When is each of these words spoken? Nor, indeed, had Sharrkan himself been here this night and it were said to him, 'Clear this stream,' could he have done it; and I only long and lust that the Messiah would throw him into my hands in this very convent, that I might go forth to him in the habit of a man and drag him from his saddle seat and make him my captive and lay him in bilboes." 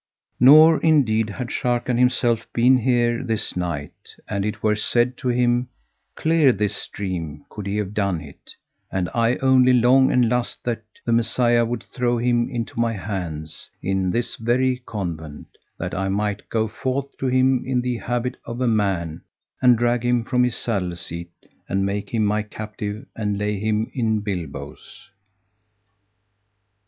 Nor, 0.39 0.79
indeed, 0.81 1.29
had 1.29 1.49
Sharrkan 1.51 1.99
himself 1.99 2.51
been 2.53 2.79
here 2.79 3.23
this 3.23 3.55
night 3.55 4.15
and 4.27 4.43
it 4.43 4.63
were 4.63 4.75
said 4.75 5.15
to 5.17 5.27
him, 5.27 5.67
'Clear 6.15 6.51
this 6.53 6.75
stream,' 6.75 7.45
could 7.51 7.67
he 7.67 7.77
have 7.77 7.93
done 7.93 8.19
it; 8.19 8.55
and 8.91 9.09
I 9.13 9.35
only 9.43 9.73
long 9.73 10.11
and 10.11 10.27
lust 10.27 10.63
that 10.63 10.81
the 11.05 11.11
Messiah 11.11 11.63
would 11.65 11.83
throw 11.83 12.17
him 12.17 12.49
into 12.49 12.79
my 12.79 12.93
hands 12.93 13.69
in 13.83 14.09
this 14.09 14.37
very 14.37 14.81
convent, 14.87 15.49
that 15.77 15.93
I 15.93 16.09
might 16.09 16.49
go 16.49 16.67
forth 16.67 17.15
to 17.19 17.27
him 17.27 17.63
in 17.63 17.81
the 17.81 17.97
habit 17.99 18.37
of 18.43 18.59
a 18.59 18.67
man 18.67 19.21
and 19.61 19.77
drag 19.77 20.03
him 20.03 20.23
from 20.23 20.43
his 20.43 20.55
saddle 20.55 20.95
seat 20.95 21.29
and 21.69 21.85
make 21.85 22.09
him 22.11 22.25
my 22.25 22.41
captive 22.41 23.05
and 23.15 23.37
lay 23.37 23.59
him 23.59 23.91
in 23.93 24.21
bilboes." 24.21 25.11